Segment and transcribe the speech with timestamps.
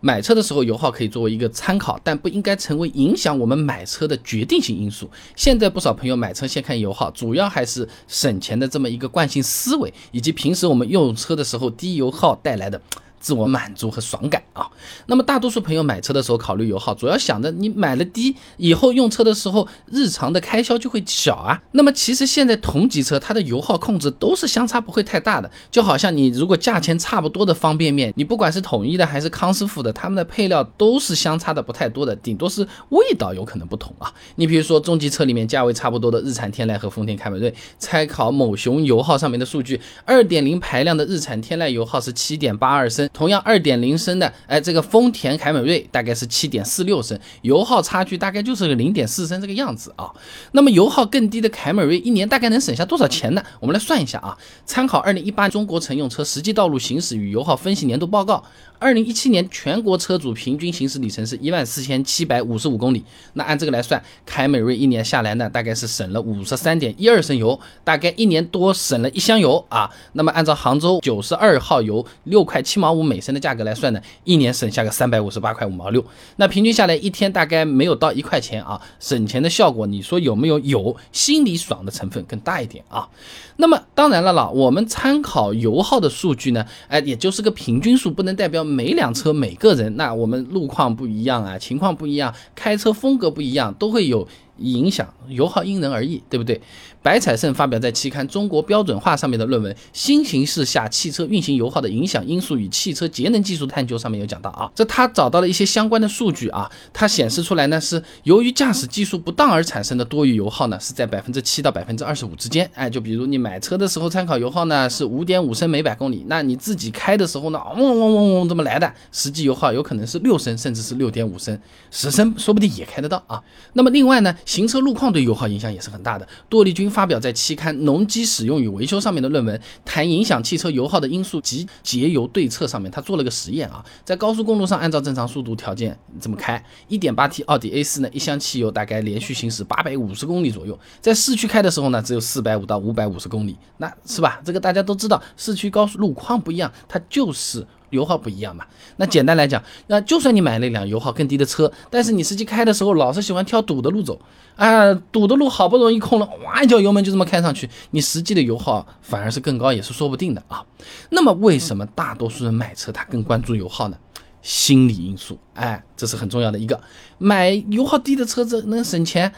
[0.00, 5.10] 买车的时候油耗可以作为一个参考，但不应该成为影响我们买车的决定性因素。
[5.34, 12.80] 现在不少朋友买车先看油耗，主要还是省钱的这么一个惯性思维，以及平时我们用车的时候低油耗带来的。
[13.20, 14.68] 自我满足和爽感啊，
[15.06, 21.60] 那么大多数朋友买车的时候考虑油耗，主要想着你买了低，以后用车的时候日常的开销就会小啊。
[21.72, 34.12] 那么其实现在同级车它的油耗控制都是相差不会太大的，就好像你如果价钱差不多的方便面，你不管是统一的还是康师傅的，他们的配料都是相差的不太多的，顶多是味道有可能不同啊。
[34.36, 43.07] 你比如说中级车里面价位差不多的日产天籁和丰田凯美瑞，参考某熊油耗上面的数据，二点零排量的日产天籁油耗是七点八二升。
[43.12, 50.10] 同样二点零升的，哎，这个丰田凯美瑞大概是七点四六升，油耗差距大概就是个零点四升这个样子啊。
[50.52, 53.42] 那么油耗更低的凯美瑞一年大概能省下多少钱呢？
[53.60, 58.44] 我们来算一下啊，参考二零一八中国乘用车实际道路行驶与油耗分析年度报告。
[58.80, 69.90] 二零一七年全国车主平均行驶里程是一万四千七百五十五公里，那按这个来算，凯美瑞一年下来呢，大概是省了五十三点一二升油，大概一年多省了一箱油啊。
[70.12, 76.04] 那么按照杭州九十二号油六块七毛五五每升的价格来算呢，一年省下个三百五十八块五毛六，
[76.36, 80.58] 那平均下来一天大概没有到一块钱啊，省钱的效果你说有没有？
[80.58, 83.08] 有，心里爽的成分更大一点啊。
[83.56, 88.64] 那么当然了啦，我们参考油耗的数据呢，哎，也就是个平均数，不能代表。
[88.64, 94.26] 每辆车每个人，那我们路况不一样啊，情况不一样，开车风格不一样，都会有。
[94.58, 96.60] 影响油耗因人而异，对不对？
[97.00, 112.68] 白彩胜发表在期刊《中国标准化》上面的论文《新形势下汽车运行油耗的影响因素与汽车节能技术探究》上面有讲到啊，这他找到了一些相关的数据啊，它显示出来呢是由于驾驶技术不当而产生的多余油耗呢是在百分之七到百分之二十五之间。
[112.74, 121.58] 哎，就比如你买车的时候参考油耗呢是五点五升每百公里，那你自己开的时候呢嗡嗡嗡嗡这么来的，实际油耗有可能是六升甚至是六点五升，
[121.92, 123.40] 十升说不定也开得到啊。
[123.74, 124.36] 那么另外呢？
[124.48, 126.26] 行车路况对油耗影响也是很大的。
[126.48, 144.40] 舵力军发表在期刊《农机使用与维修》上面的论文，谈影响汽车油耗的因素及节油对策上面，他做了个实验啊，在高速公路上按照正常速度条件这么开，1.8T 奥迪 A 四呢，一箱汽油大概连续行驶850公里左右，在市区开的时候呢，只有450到550公里，那是吧？
[144.42, 147.66] 这个大家都知道，市区高速路况不一样，它就是。
[147.90, 148.64] 油耗不一样嘛？
[148.96, 154.20] 那简单来讲，那就算你买了一辆油耗更低的车，但是你实际开的时候老是喜欢挑堵的路走，
[154.56, 160.64] 啊，堵的路好不容易空了，哇一脚油门就这么开上去，你实际的油耗反而是更高，也是说不定的啊。
[161.10, 163.96] 那么为什么大多数人买车他更关注油耗呢？
[164.40, 166.80] 心理因素，哎，这是很重要的一个。
[167.18, 169.30] 买油耗低的车子能省钱，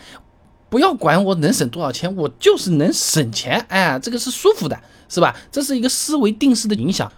[0.69, 4.79] 不要管我能省多少钱，我就是能省钱，哎，这个是舒服的，
[5.09, 5.35] 是吧？
[5.51, 7.11] 这是一个思维定势的影响。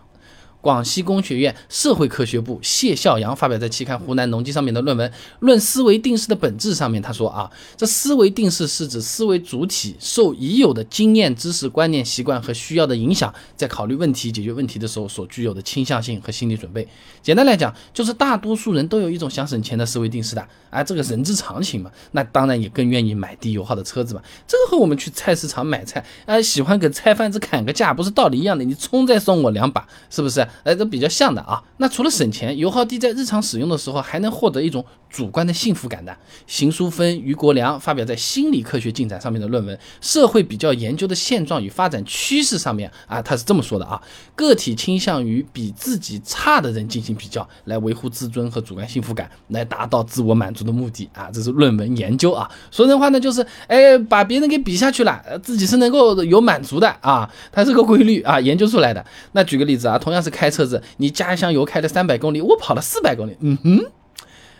[0.62, 16.86] 广西工学院社会科学部谢孝阳发表在期刊《湖南农机》上面的论文《论思维定势的本质》上面，他说啊，这思维定势是指思维主体受已有的经验、知识、观念、习惯和需要的影响，在考虑问题、解决问题的时候所具有的倾向性和心理准备。
[17.20, 21.90] 简单来讲，就是大多数人都有一种想省钱的思维定势的，啊，这个人之常情嘛。
[22.12, 24.22] 那当然也更愿意买低油耗的车子嘛。
[24.46, 28.64] 这个和我们去菜市场买菜，啊，喜欢给菜贩子砍个价，不是道理一样的？
[28.64, 30.46] 你葱再送我两把，是不是？
[30.64, 31.62] 哎，都比较像的啊。
[31.78, 36.16] 那除了省钱，油耗低，在日常使用的时候还能获得一种主观的幸福感的。
[36.46, 44.00] 邢淑芬、于国良发表在《心理科学进展》上面的论文《社会比较研究的现状与发展趋势》上面啊，他是这么说的啊：
[44.34, 51.28] 个体倾向于比自己差的人进行比较，来维护自尊和主观幸福感，来达到自我满足的目的啊。
[51.32, 52.50] 这是论文研究啊。
[52.70, 57.28] 说人话呢，就是哎，把别人给比下去了，自己是能够有满足的啊。
[57.50, 59.04] 它是个规律啊，研究出来的。
[59.32, 60.82] 那举个例子啊，同样是开开车子。
[60.96, 63.92] 你加一箱油开了三百公里，我跑了四百公里，嗯哼，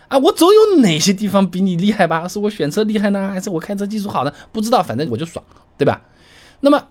[0.06, 2.28] 啊，我总有哪些地方比你厉害吧？
[2.28, 4.32] 是我选车厉害呢，还是我开车技术好呢？
[4.53, 5.44] 不知道，反正我就爽，
[5.76, 6.00] 对吧？
[6.60, 6.87] 那么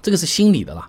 [0.00, 0.88] 这个是心理的了。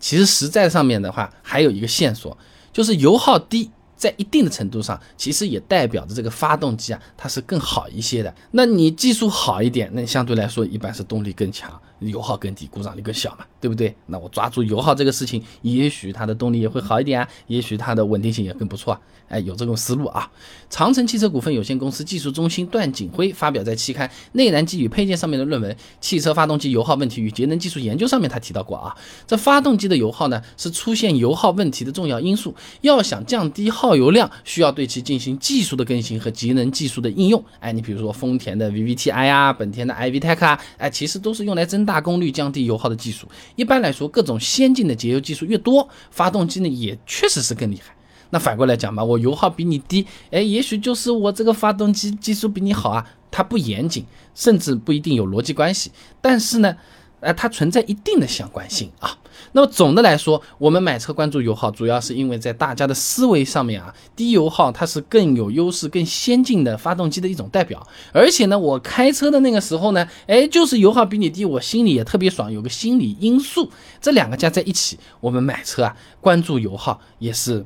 [0.00, 2.36] 其实实在上面的话，还有一个线索，
[2.72, 8.34] 就是油耗低，在一定的程度上，其实也代表着这个发动机啊，它是更好一些的。
[8.50, 11.70] 那你技术好一点，那相对来说一般是动力更强。
[12.00, 13.94] 油耗更低，故障率更小嘛，对不对？
[14.06, 19.00] 那我抓住油耗这个事情，也许它的动力也会好一点啊，也许它的稳定性也更不错啊。
[19.28, 20.30] 哎，有这种思路啊。
[20.70, 28.96] 长城汽车股份有限公司技术中心段景辉发表在期刊《内燃机与配件》上面的论文《汽车发动机油耗问题与节能技术研究》上面，他提到过啊，
[29.26, 32.54] 这发动机的油耗呢是出现油耗问题的重要因素。
[32.80, 37.44] 要想降低耗油量，需要对其进行技术的更新和节能技术的应用。
[37.60, 43.26] 哎，你比如说丰田的 VVT-i 啊，本田的 iVTEC 啊，哎，其实都是用来增大功率、降低油耗的技术。
[43.56, 47.94] 一般来说，各种先进的节油技术越多，发动机呢也确实是更厉害。
[48.28, 54.04] 那反过来讲吧，我油耗比你低，哎，也许就是我这个发动机技术比你好啊，它不严谨，
[54.34, 55.90] 甚至不一定有逻辑关系。
[56.20, 56.76] 但是呢，
[57.20, 59.16] 哎，它存在一定的相关性啊。
[59.52, 67.86] 那么总的来说，我们买车关注油耗，主要是因为在大家的思维上面啊，低油耗它是更有优势、更先进的发动机的一种代表。
[68.12, 73.70] 而且呢，我开车的那个时候呢，哎，就是油耗比你低，我心里也特别爽，有个心理因素。
[74.00, 77.64] 这两个加在一起，我们买车啊，关注油耗也是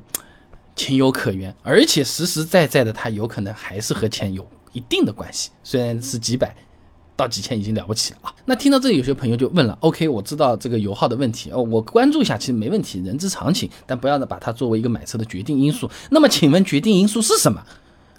[0.75, 6.55] 情有可原，而且实实在在的，它有可能还是和钱有一定的关系，虽然是几百。
[7.15, 8.33] 到几千已经了不起了啊！
[8.45, 15.89] 那听到这里，有些朋友就问了：OK，我知道这个油耗的问题哦，我关注一下其实没问题，人之常情，但不要呢把它作为一个买车的决定因素。
[16.09, 17.63] 那么请问决定因素是什么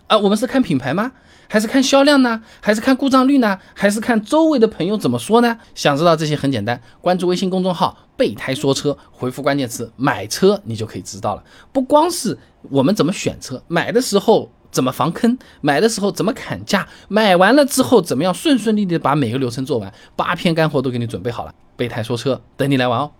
[0.06, 0.16] 啊？
[0.16, 1.12] 我们是看品牌吗？
[1.46, 2.40] 还是看销量呢？
[2.60, 3.58] 还是看故障率呢？
[3.74, 5.58] 还是看周围的朋友怎么说呢？
[5.74, 11.44] 想知道这些很简单，关注微信公众号“备胎说车”，回复关键词“买车”，你就可以知道了。
[11.72, 12.38] 不光是
[12.70, 14.50] 我们怎么选车，买的时候。
[14.74, 15.38] 怎么防坑？
[15.60, 16.86] 买的时候怎么砍价？
[17.06, 19.94] 买完了之后怎么样顺顺利利的把每个流程做完？
[20.16, 23.12] 八篇干货都给你准备好了，备胎说车等你来玩哦。